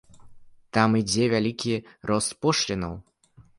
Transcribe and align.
Там 0.77 0.95
ідзе 1.01 1.27
вялікі 1.35 1.73
рост 2.13 2.35
пошлінаў. 2.47 2.93